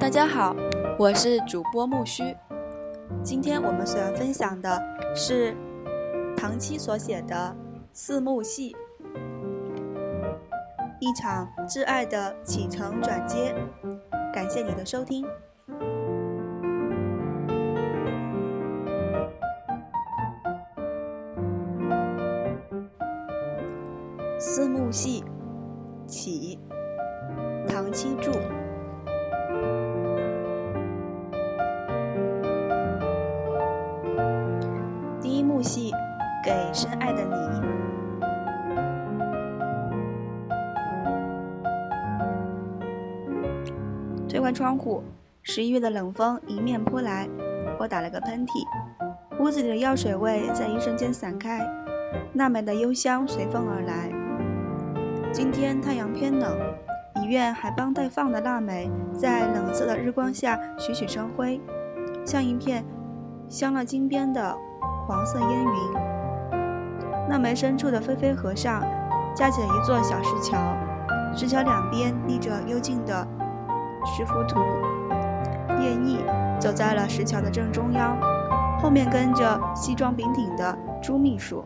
[0.00, 0.56] 大家好，
[0.98, 2.34] 我是主播木须。
[3.22, 4.82] 今天我们所要分享的
[5.14, 5.54] 是
[6.34, 7.54] 唐七所写的
[7.92, 8.72] 《四幕戏》，
[11.00, 13.54] 一场挚爱的启程转接。
[14.32, 15.26] 感谢你的收听。
[24.38, 25.22] 四幕戏
[26.06, 26.58] 起，
[27.68, 28.32] 唐七著。
[36.42, 37.34] 给深爱的你。
[44.28, 45.02] 推开窗户，
[45.42, 47.28] 十一月的冷风迎面扑来，
[47.78, 48.64] 我打了个喷嚏，
[49.40, 51.60] 屋子里的药水味在一瞬间散开，
[52.32, 54.10] 娜美的幽香随风而来。
[55.32, 56.56] 今天太阳偏冷，
[57.22, 61.60] 医院还帮待放的腊梅在冷色的日光下徐徐生辉，
[62.24, 62.84] 像一片
[63.48, 64.56] 镶了金边的
[65.06, 66.09] 黄色烟云。
[67.30, 68.82] 腊梅深处的飞飞河上
[69.36, 70.58] 架起了一座小石桥，
[71.32, 73.24] 石桥两边立着幽静的
[74.04, 74.58] 石浮图。
[75.80, 76.18] 叶毅
[76.58, 78.18] 走在了石桥的正中央，
[78.80, 81.64] 后面跟着西装笔挺的朱秘书。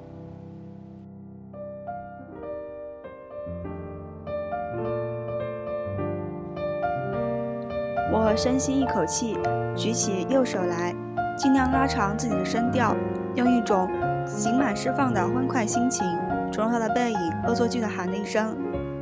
[8.13, 9.39] 我深吸一口气，
[9.75, 10.95] 举起右手来，
[11.39, 12.95] 尽量拉长自己的声调，
[13.35, 13.89] 用一种
[14.27, 16.07] 刑满释放的欢快心情，
[16.53, 18.57] 冲他的背影恶作剧地喊了一声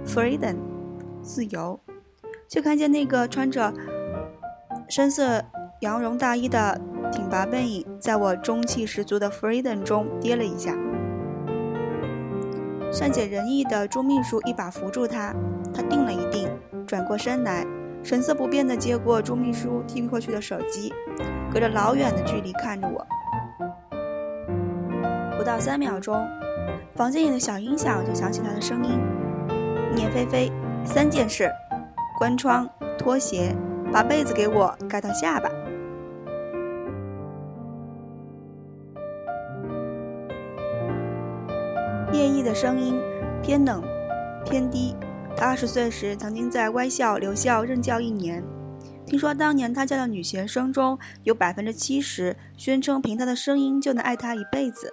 [0.07, 0.57] “freedom”，
[1.23, 1.79] 自由。
[2.49, 3.73] 却看见那个穿着
[4.89, 5.43] 深色
[5.81, 6.79] 羊绒大衣的
[7.11, 10.77] 挺拔背影，在我中气十足的 “freedom” 中跌了一下。
[12.93, 15.35] 善解人意的朱秘书一把扶住他，
[15.73, 16.47] 他定了一定，
[16.87, 17.67] 转过身来。
[18.03, 20.93] 神色不变地接过朱秘书递过去的手机，
[21.51, 23.07] 隔着老远的距离看着我。
[25.37, 26.27] 不到三秒钟，
[26.95, 29.01] 房间里的小音响就响起他的声音
[29.95, 30.53] ：“聂菲菲，
[30.85, 31.51] 三件事：
[32.19, 33.55] 关窗、脱鞋，
[33.93, 35.49] 把被子给我盖到下巴。”
[42.13, 43.01] 叶毅的声音
[43.43, 43.83] 偏冷，
[44.45, 44.95] 偏低。
[45.35, 48.45] 他二十岁时曾经在歪校留校任教一年，
[49.07, 54.93] 听说当年他教的女学生中有百分之七十宣称凭他的声音就能爱他一辈子。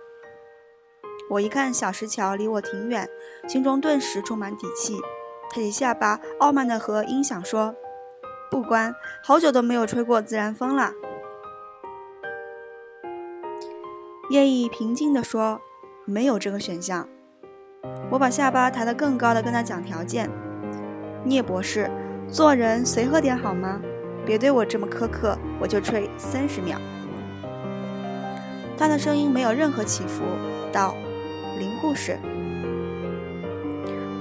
[1.30, 3.08] 我一看小石桥离我挺远，
[3.48, 5.00] 心中顿时充满底气，
[5.52, 7.76] 抬起下巴，傲慢地和音响说
[8.50, 10.92] ：“不关，好久都没有吹过自然风了。”
[14.32, 15.62] 叶毅平静地说
[16.06, 17.08] ：“没有这个选项。”
[18.12, 20.30] 我把下巴抬得更高的跟他讲条件
[21.24, 21.90] ：“聂博士，
[22.28, 23.80] 做人随和点好吗？
[24.26, 26.78] 别对我这么苛刻，我就吹三十秒。”
[28.78, 30.24] 他的声音没有任何起伏，
[30.72, 30.96] 道
[31.60, 32.18] ：“林护士。”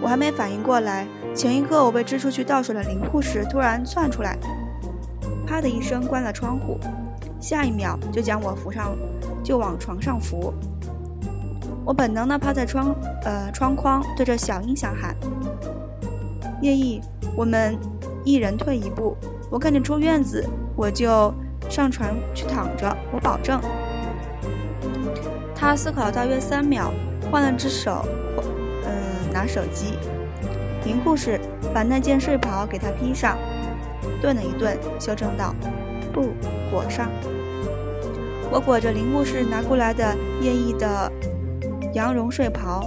[0.02, 4.38] 我还没反应过来，前一刻我被支出去倒水的林护士突然窜出来，
[5.46, 6.78] 啪的一声关了窗户，
[7.40, 8.96] 下一秒就将我扶上，
[9.42, 10.52] 就往床上扶。
[11.84, 12.94] 我本能地趴在窗，
[13.24, 15.16] 呃，窗框，对着小音响喊
[16.60, 17.00] ：“叶毅，
[17.34, 17.76] 我们
[18.24, 19.16] 一人退一步。
[19.50, 20.44] 我赶紧出院子，
[20.76, 21.32] 我就
[21.70, 22.94] 上床去躺着。
[23.10, 23.58] 我保证。”
[25.56, 26.92] 他思考大约三秒，
[27.30, 28.04] 换了只手，
[28.84, 29.94] 嗯，拿手机。
[30.84, 31.40] 林护士
[31.74, 33.36] 把那件睡袍给他披上，
[34.20, 35.54] 顿了一顿，修正道
[36.12, 36.28] ：“不，
[36.70, 37.08] 裹上。”
[38.50, 41.10] 我裹着林护士拿过来的叶毅的。
[41.94, 42.86] 羊绒睡袍，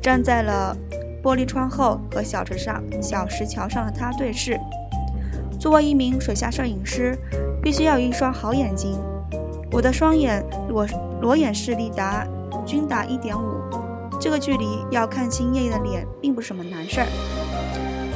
[0.00, 0.74] 站在了
[1.22, 4.58] 玻璃窗后，和小石上小石桥上的他对视。
[5.58, 7.18] 作为一名水下摄影师，
[7.60, 8.96] 必须要有一双好眼睛。
[9.72, 10.86] 我的双眼裸
[11.20, 12.24] 裸眼视力达
[12.64, 13.60] 均达一点五，
[14.20, 17.06] 这个距离要看清叶叶的脸，并不是什么难事儿。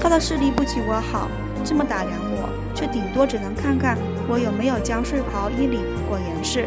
[0.00, 1.28] 他的视力不及我好，
[1.64, 3.96] 这么打量我，却顶多只能看看
[4.28, 6.66] 我有没有将睡袍衣领裹严实。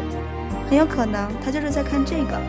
[0.68, 2.40] 很有可能，他就是在看这个。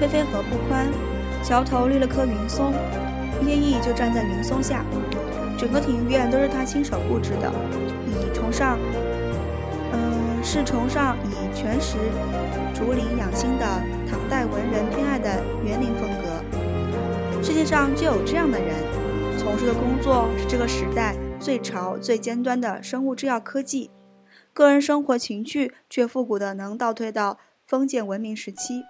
[0.00, 0.88] 飞飞河不宽，
[1.42, 2.72] 桥头立了棵云松，
[3.46, 4.84] 叶毅就站在云松下。
[5.56, 7.50] 整个庭院都是他亲手布置的，
[8.06, 9.07] 以崇尚，嗯，
[10.50, 11.98] 是崇尚以全石、
[12.74, 13.66] 竹林养心的
[14.08, 17.42] 唐代文人偏爱的园林风格。
[17.42, 18.74] 世界上就有这样的人，
[19.36, 23.90] 从事的工作是这个时代最潮、最尖端的生物制药科技，
[24.54, 27.36] 个人生活情趣却复古的能倒退到
[27.66, 28.82] 封建文明时期。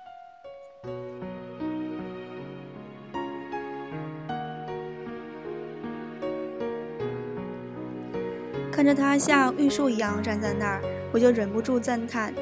[8.71, 10.81] 看着他像玉树一样站在那儿，
[11.13, 12.33] 我就忍不住赞叹：“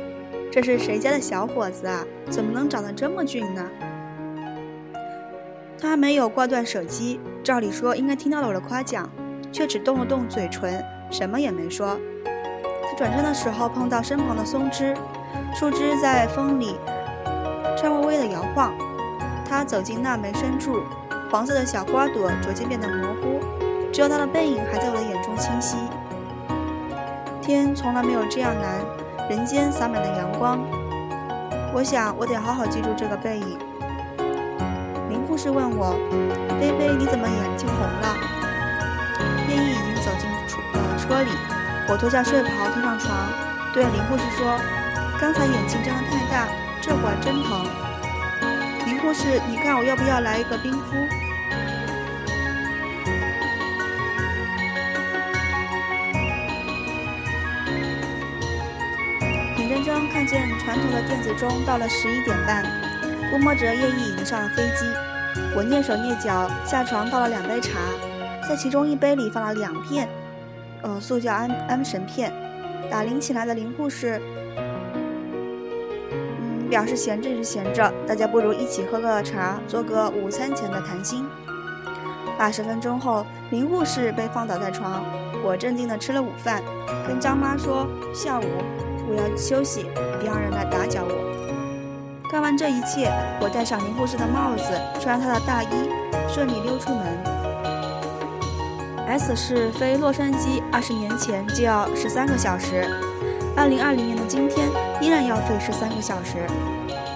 [0.51, 2.05] 这是谁家的小伙子啊？
[2.31, 3.65] 怎么能长得这么俊呢？”
[5.79, 9.09] 他没有挂断手机，照理说应该听到了我的夸奖，
[9.53, 11.99] 却只动了动嘴唇，什么也没说。
[12.25, 14.95] 他转身的时候碰到身旁的松枝，
[15.55, 16.77] 树枝在风里
[17.77, 18.75] 颤巍巍地摇晃。
[19.49, 20.83] 他走进那枚深处，
[21.31, 23.41] 黄色的小花朵逐渐变得模糊，
[23.93, 25.77] 只有他的背影还在我的眼中清晰。
[27.47, 28.85] 天从来没有这样蓝，
[29.31, 30.59] 人间洒满了阳光。
[31.73, 33.57] 我想，我得好好记住这个背影。
[35.09, 35.95] 林护士问我
[36.59, 38.17] ：“菲菲，你怎么眼睛红了？”
[39.47, 40.59] 叶毅已经走进车
[40.99, 41.31] 车里，
[41.89, 43.15] 我脱下睡袍，跳上床，
[43.73, 44.59] 对林护士说
[45.21, 46.49] ：“刚才眼睛睁得太大，
[46.83, 47.63] 这会儿真疼。”
[48.91, 50.97] 林护士，你看我要不要来一个冰敷？
[60.27, 62.65] 见传统的电子钟到了十一点半，
[63.31, 64.85] 估摸着叶毅已经上了飞机。
[65.55, 67.79] 我蹑手蹑脚下床倒了两杯茶，
[68.49, 70.09] 在其中一杯里放了两片，
[70.83, 72.33] 呃，速效安安神片。
[72.91, 74.21] 打铃起来的林护士。
[76.69, 81.25] 表示闲着是闲着，大家不如一起喝个茶，做个午餐前的谈心。
[82.37, 85.05] 八十分钟后，林护士被放倒在床，
[85.45, 86.61] 我镇定地吃了午饭，
[87.07, 88.45] 跟张妈说下午
[89.09, 89.87] 我要休息，
[90.21, 92.29] 别让人来打搅我。
[92.31, 94.65] 干完这一切，我戴上林护士的帽子，
[95.01, 95.69] 穿上她的大衣，
[96.29, 97.07] 顺利溜出门。
[99.07, 102.85] S 市飞洛杉矶二十年前就要十三个小时。
[103.57, 104.69] 二零二零年的今天，
[105.01, 106.45] 依然要飞十三个小时，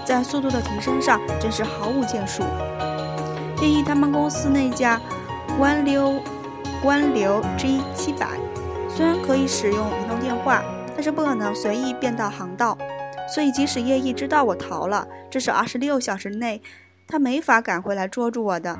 [0.05, 2.41] 在速度的提升上真是毫无建树。
[3.61, 4.99] 叶一他们公司那架
[5.59, 6.19] 湾流
[6.83, 8.25] 湾流 G 七百，
[8.89, 10.63] 虽然可以使用移动电话，
[11.01, 12.77] 但是不可能随意变道航道，
[13.33, 16.61] 所以即使叶一知道我逃了，至少二十六小时内
[17.07, 18.77] 他没法赶回来捉住我的。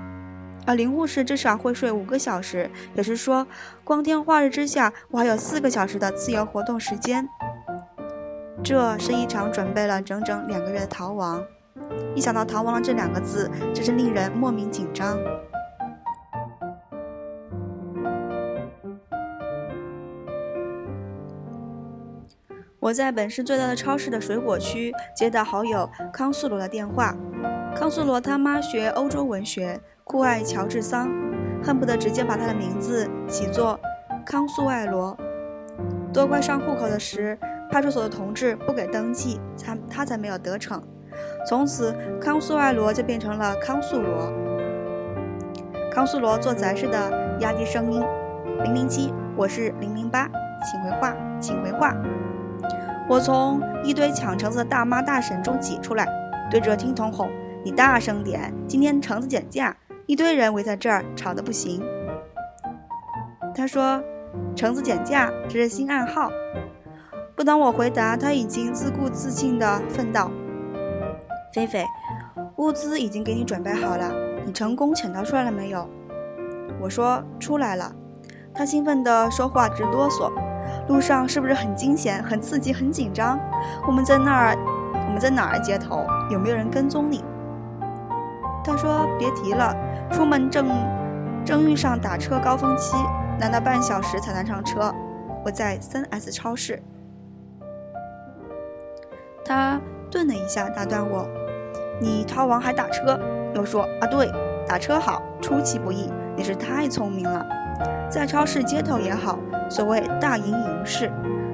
[0.68, 3.48] 而林护士至少会睡五个小时，也是说，
[3.84, 7.28] 光天化日之下，我还有四个小时的自由活动时间。
[8.64, 11.44] 这是一场准备了整整两个月的逃亡，
[12.14, 15.18] 一想到逃亡了这两个字，真是令人莫名紧张。
[22.82, 27.16] 我在本市最大的超市的水果区接到好友康素罗的电话，
[27.76, 31.08] 康素罗他妈学欧洲文学，酷爱乔治桑，
[31.64, 33.80] 恨不得直接把他的名字起作
[34.26, 35.16] 康素爱罗。
[36.12, 37.38] 多亏上户口的时。
[37.72, 40.84] 派出所的同志不给登记，才他才没有得逞。
[41.48, 44.30] 从此，康素爱罗就变成了康素罗。
[45.90, 48.04] 康素罗做宅事的压低声音
[48.62, 50.30] ：“零零七，我是零零八，
[50.70, 51.96] 请回话，请回话。”
[53.12, 56.08] 我从一堆抢橙子的大妈大婶中挤出来，
[56.50, 57.28] 对着听筒吼
[57.62, 58.54] ：“你大声点！
[58.70, 59.76] 今天橙子减价，
[60.06, 61.84] 一堆人围在这儿，吵得不行。”
[63.54, 64.02] 他说
[64.56, 66.32] ：“橙子减价，这是新暗号。”
[67.36, 70.32] 不等我回答，他已经自顾自信地奋道
[71.54, 71.86] ：“菲菲，
[72.56, 74.10] 物资已经给你准备好了，
[74.46, 75.86] 你成功潜逃出来了没有？”
[76.80, 77.94] 我说：“出来了。”
[78.56, 80.32] 他兴奋地说话直哆嗦。
[80.88, 83.40] 路上是不是很惊险、很刺激、很紧张？
[83.88, 84.56] 我们在那儿，
[85.08, 86.06] 我们在哪儿接头？
[86.30, 87.24] 有没有人跟踪你？
[88.64, 89.76] 他说：“别提了，
[90.12, 90.68] 出门正
[91.44, 92.96] 正遇上打车高峰期，
[93.40, 94.94] 难了半小时才能上车。
[95.44, 96.82] 我在三 S 超市。”
[99.44, 101.28] 他顿了一下，打断我
[102.00, 103.20] ：“你逃亡还打车？”
[103.56, 104.32] 又说：“啊，对，
[104.68, 106.12] 打车好，出其不意。
[106.36, 107.46] 你是太聪明了，
[108.10, 111.12] 在超市街头也好，所谓大隐隐市，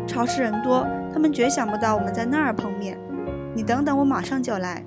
[0.08, 2.98] 超市人多，他们绝想不到我们在那儿碰面。
[3.54, 4.84] 你等等，我马上就来。”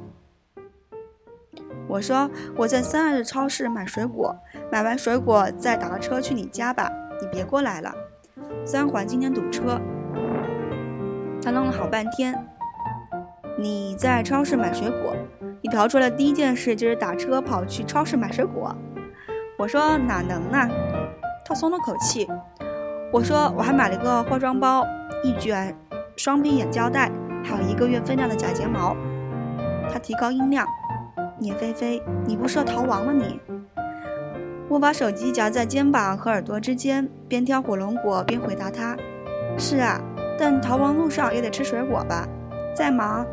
[1.89, 4.37] 我说：“我在三二超市买水果，
[4.71, 6.89] 买完水果再打个车去你家吧。
[7.21, 7.93] 你别过来了，
[8.65, 9.81] 三环今天堵车。”
[11.43, 12.47] 他愣了好半天。
[13.59, 15.17] 你在超市买水果，
[15.61, 18.75] 你逃出来第一件事就是打车跑去超市买水果。
[19.59, 20.69] 我说哪能啊？
[21.45, 22.29] 他松了口气。
[23.13, 24.87] 我说我还买了个化妆包，
[25.25, 25.77] 一卷
[26.17, 27.11] 双皮眼胶带，
[27.43, 28.97] 还有一个月分量的假睫毛。
[29.93, 30.67] 他提高音量
[31.39, 33.13] ：“聂菲菲，你不是要逃亡吗？
[33.13, 33.41] 你？”
[34.69, 38.97] 我把手机夹在肩膀和耳朵之间，边挑火龙果边回答他
[39.59, 40.01] ：“是啊，
[40.39, 42.29] 但逃亡路上也得吃水果吧？
[42.75, 43.27] 再忙。”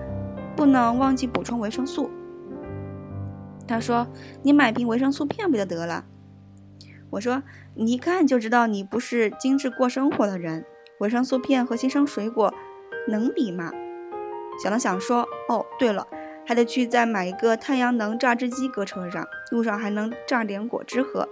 [0.55, 2.09] 不能忘记补充维生素。
[3.67, 4.07] 他说
[4.41, 6.03] ：“你买瓶维生素片不就得了？”
[7.09, 7.41] 我说
[7.75, 10.65] ：“你一看就知道你不是精致过生活的人，
[10.99, 12.53] 维生素片和新生水果
[13.07, 13.71] 能比吗？”
[14.61, 16.05] 想了想说：“哦，对了，
[16.45, 21.27] 还得去再买一个太阳能榨汁机搁车上，路上还能榨点果汁喝。”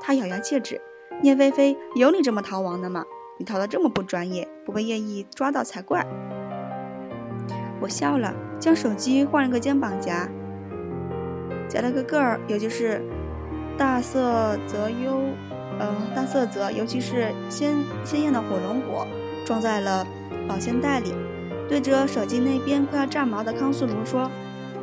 [0.00, 0.80] 他咬牙切齿
[1.22, 3.04] ：“聂菲菲，有你这么逃亡的吗？
[3.38, 6.06] 你逃得这么不专业，不被叶毅抓到才怪。”
[7.80, 10.28] 我笑了，将手机换了个肩膀夹，
[11.68, 13.02] 夹了个个儿，也就是
[13.78, 15.20] 大色泽优，
[15.78, 19.06] 呃，大色泽，尤其是鲜鲜艳的火龙果，
[19.44, 20.06] 装在了
[20.48, 21.12] 保鲜袋里，
[21.68, 24.30] 对着手机那边快要炸毛的康素罗说：“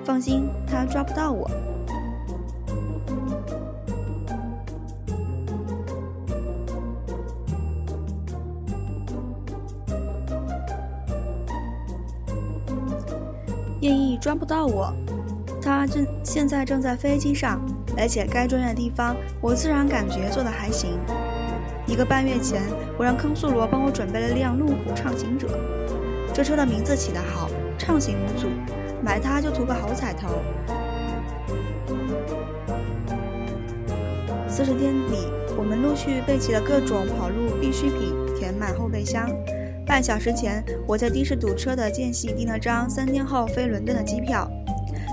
[0.05, 1.49] 放心，他抓不到我。”
[13.81, 14.93] 叶毅抓不到我，
[15.61, 17.59] 他正现在正在飞机上，
[17.97, 20.97] 而且该专业的地方，我自然感觉做的还行。
[21.85, 22.61] 一个半月前，
[22.97, 25.47] 我让康素罗帮我准备了辆路虎畅行者，
[26.33, 28.47] 这车的名字起得好，畅行无阻，
[29.03, 30.29] 买它就图个好彩头。
[34.47, 39.29] 四十天里，我们陆续备齐了各种跑路必需品，填满后备箱。
[39.85, 44.49] 半小时前，我在的士堵车的间隙订了张三天后飞伦敦的机票。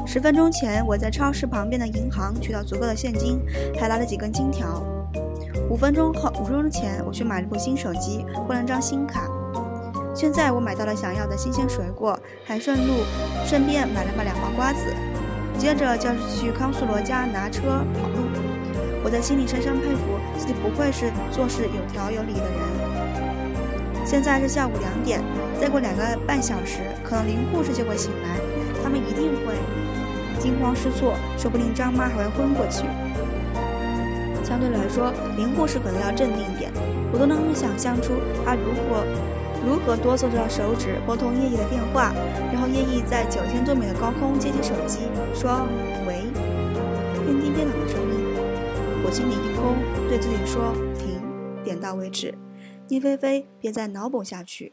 [0.06, 3.40] 十分钟前，我在超市旁边的银行取到足够的现金，
[3.78, 4.82] 还拿了几根金条。
[5.68, 9.28] 五分钟后，五分钟前，我去买了部新手机，换了张新卡。
[10.14, 12.94] 现在我买到了想要的新鲜水果，还顺路
[13.46, 14.80] 顺便买了两包瓜子。
[15.56, 17.62] 接着就是去康素罗家拿车
[17.94, 18.24] 跑路。
[19.04, 20.02] 我在心里深深佩服
[20.36, 24.04] 自己，不愧是做事有条有理的人。
[24.04, 25.22] 现在是下午两点，
[25.60, 28.36] 再过两个半小时，可能林护士就会醒来，
[28.82, 29.54] 他们一定会
[30.40, 32.84] 惊慌失措，说不定张妈还会昏过去。
[34.42, 36.72] 相对来说，林护士可能要镇定一点，
[37.12, 39.04] 我都能想象出她如果
[39.64, 42.12] 如何哆嗦着手指拨通叶毅的电话，
[42.50, 45.00] 然后叶毅在九千多米的高空接起手机，
[45.34, 45.68] 说
[46.08, 46.24] ：“喂。”
[47.22, 48.34] 偏低偏冷的声音，
[49.04, 49.76] 我心里一空，
[50.08, 51.20] 对自己说：“停，
[51.62, 52.34] 点到为止。”
[52.88, 54.72] 聂菲菲别再脑补下去。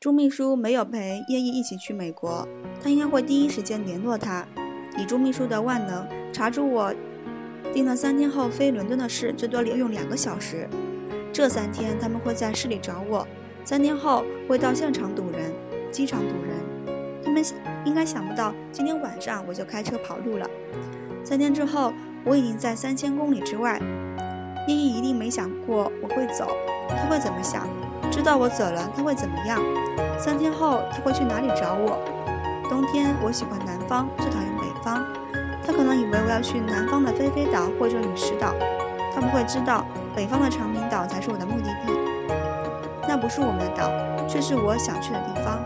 [0.00, 2.48] 朱秘书没有陪叶毅一起去美国，
[2.82, 4.46] 他应该会第一时间联络他。
[4.96, 6.90] 以朱秘书的万能，查出我
[7.74, 10.66] 订了三天后飞伦敦的事，最多留用两个小时。
[11.30, 13.28] 这三天他们会在市里找我，
[13.62, 15.52] 三天后会到现场堵人，
[15.92, 16.56] 机场堵人。
[17.22, 17.44] 他们
[17.84, 20.48] 应该想不到今天晚上我就开车跑路了。
[21.22, 21.92] 三天之后，
[22.24, 23.78] 我已经在三千公里之外。
[24.66, 26.56] 叶毅一定没想过我会走，
[26.88, 27.68] 他会怎么想？
[28.10, 29.60] 知道我走了，他会怎么样？
[30.18, 31.96] 三天后他会去哪里找我？
[32.68, 35.04] 冬天我喜欢南方，最讨厌北方。
[35.64, 38.52] 他可能以为我要去南方的飞飞岛或者陨石岛，
[39.14, 41.92] 他不会知道北方的长明岛才是我的目的地。
[43.08, 43.90] 那不是我们的岛，
[44.28, 45.58] 却是我想去的地方。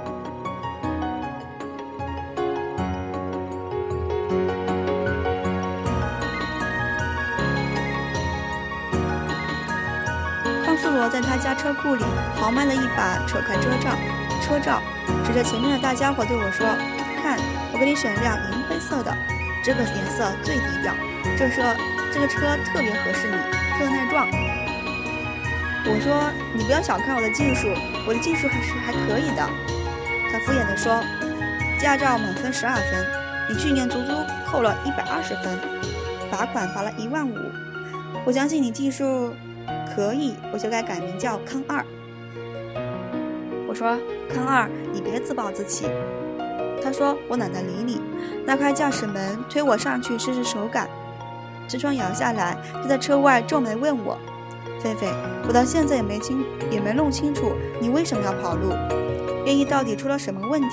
[11.08, 12.04] 在他家车库里
[12.37, 13.90] 豪迈的一把扯开车罩，
[14.42, 14.80] 车罩
[15.25, 16.66] 指着前面的大家伙对我说
[17.23, 17.38] ：“看，
[17.73, 19.14] 我给你选辆银灰色的，
[19.64, 20.94] 这个颜色最低调。
[21.38, 21.62] 这车
[22.12, 23.37] 这个车特别合适你，
[23.78, 24.26] 特耐撞。”
[25.87, 27.68] 我说：“你不要小看我的技术，
[28.06, 29.49] 我的技术还是还可以的。”
[30.32, 31.02] 他敷衍地说
[31.78, 33.06] ：“驾照满分十二分，
[33.50, 35.58] 你去年足足扣了一百二十分，
[36.30, 37.37] 罚款罚了一万五。
[38.25, 39.34] 我相信你技术。”
[39.95, 41.85] 可以，我就该改名叫康二。
[43.69, 43.97] 我说
[44.29, 45.87] 康二，你别自暴自弃。
[46.83, 48.01] 他说我懒得理你。
[48.47, 50.89] 拉开驾驶门，推我上去试试手感。
[51.67, 54.19] 车窗摇下来，他在车外皱眉问我
[54.83, 55.09] ：“菲菲，
[55.49, 58.75] 我到现在也没清也没弄清楚你为什么要跑路，
[59.47, 60.69] 愿意到底出了什么问题？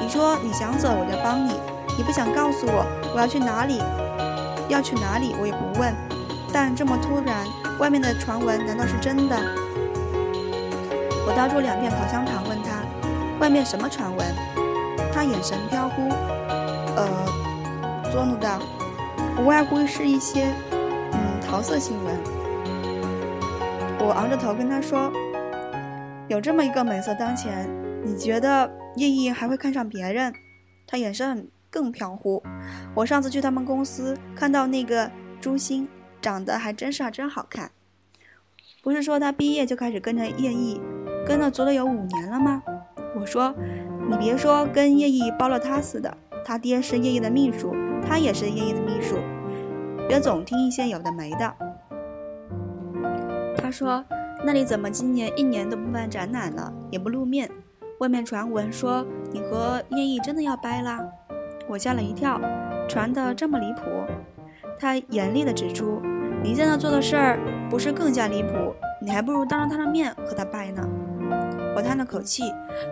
[0.00, 1.52] 你说你想走，我就帮你；
[1.98, 3.78] 你不想告诉我我要去哪里，
[4.68, 5.94] 要去哪里，我也不问。
[6.60, 7.46] 但这么突然。”
[7.80, 9.34] 外面的传闻难道是真的？
[11.26, 12.82] 我掏出两片口香糖，问他
[13.40, 14.26] ：“外面什么传闻？”
[15.10, 16.10] 他眼神飘忽，
[16.96, 18.60] 呃，捉弄道
[19.40, 20.52] ：“无外乎是一些，
[21.12, 22.14] 嗯，桃色新闻。”
[23.98, 25.10] 我昂着头跟他说
[26.28, 27.66] ：“有这么一个美色当前，
[28.04, 30.30] 你觉得叶毅还会看上别人？”
[30.86, 32.42] 他眼神更飘忽。
[32.94, 35.88] 我上次去他们公司看到那个朱星。
[36.20, 37.70] 长得还真是还真好看，
[38.82, 40.80] 不是说他毕业就开始跟着叶毅，
[41.26, 42.62] 跟了足了有五年了吗？
[43.16, 43.54] 我说，
[44.08, 47.74] 你别说跟叶毅包了他似的，他爹是叶毅的秘书，
[48.06, 49.16] 他也是叶毅的秘书，
[50.06, 51.54] 别总听一些有的没的。
[53.56, 54.04] 他说
[54.44, 57.50] ：“那里怎么今年一年都不办展览了，也不露面？
[57.98, 61.04] 外面传闻说你和叶毅真的要掰啦？”
[61.68, 62.40] 我吓了一跳，
[62.88, 63.82] 传的这么离谱？
[64.80, 66.00] 他严厉地指出
[66.42, 68.74] ：“你在那做的事儿，不是更加离谱？
[69.02, 70.82] 你还不如当着他的面和他掰呢。”
[71.76, 72.44] 我叹了口气，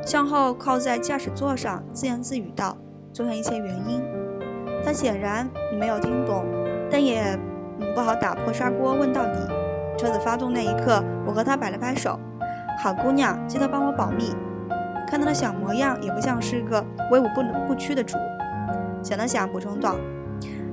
[0.04, 2.76] 向后靠在驾驶座上，自言自语道
[3.11, 4.02] ：“总有一些原因。”
[4.85, 5.49] 他显然
[5.80, 6.45] 没有听懂，
[6.90, 7.38] 但也
[7.95, 9.38] 不好打破砂锅问到底。
[9.97, 12.21] 车子发动那一刻，我和他摆了摆手
[12.78, 14.37] ：“好姑娘，记得帮我保密。”
[15.09, 18.18] 看他的小模样，也不像是个威武不不屈的主。
[19.02, 19.97] 想了想，补充道：“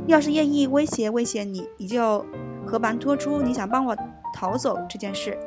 [0.08, 2.26] 要是叶毅威胁威胁你，你就
[2.66, 3.96] 和盘托出你想帮我
[4.34, 5.38] 逃走这件事。”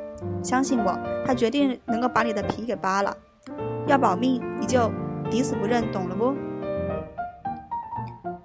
[0.43, 3.15] 相信我，他决定能够把你的皮给扒了。
[3.87, 4.91] 要保命，你就
[5.31, 6.35] 抵死不认，懂了不？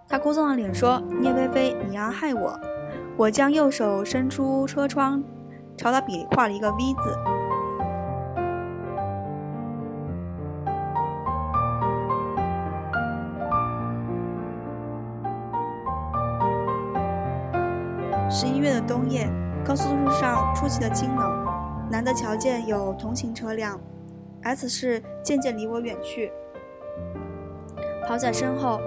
[0.09, 2.59] 他哭丧着脸说：“聂菲菲，你要害我！”
[3.19, 5.23] 我将右手伸出车窗，
[5.77, 7.34] 朝他比划了一个 V 字。
[18.87, 19.29] 冬夜，
[19.65, 21.45] 高速路上出奇的清冷。
[21.91, 23.79] 难得瞧见有同行车辆
[24.43, 26.33] ，S 市渐渐离我远去，
[28.07, 28.81] 跑在身后，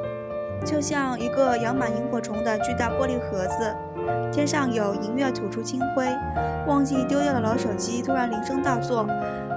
[0.66, 3.76] 就像一个养满萤火虫的巨大玻璃盒子。
[4.32, 6.06] 天上有银月吐出清辉，
[6.68, 9.06] 忘记丢掉的老手机突然铃声大作，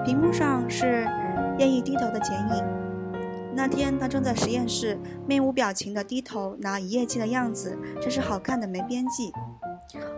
[0.04, 1.06] 屏幕上是
[1.58, 2.64] 叶毅低头的剪影。
[3.54, 9.32] 那天他正在实验室，面无表情地低头拿一页记的样子，真是好看的没边际。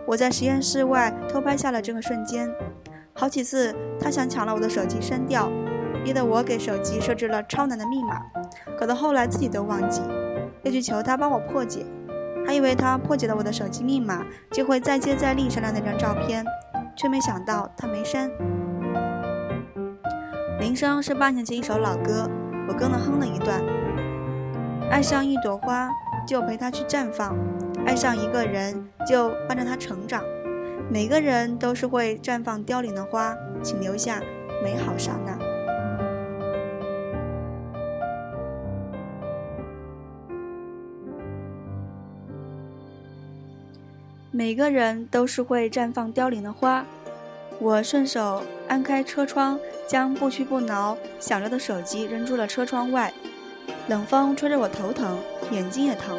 [0.05, 2.49] 我在实验室外偷拍下了这个瞬间。
[3.13, 5.49] 好几次，他想抢了我的手机删掉，
[6.03, 8.21] 逼得我给手机设置了超难的密码，
[8.79, 10.01] 搞得后来自己都忘记，
[10.63, 11.85] 又去求他帮我破解，
[12.45, 16.43] 还以为他破解了我的手机密码就会再接再厉删了那张照片，
[16.95, 18.31] 却没想到他没删。
[20.59, 22.29] 铃声是八年前一首老歌，
[22.67, 23.61] 我跟了哼了一段。
[24.89, 25.89] 爱上一朵花，
[26.25, 27.35] 就陪它去绽放；
[27.85, 30.23] 爱上一个人，就伴着他成长。
[30.89, 34.21] 每个人都是会绽放凋零的花，请留下
[34.63, 35.37] 美好刹那。
[44.31, 46.85] 每个人都是会绽放凋零的花。
[47.59, 53.13] 我顺手按开车窗，将不屈不挠响着的手机扔出了车窗外。
[53.87, 55.17] 冷风吹着我头疼，
[55.51, 56.17] 眼睛也疼。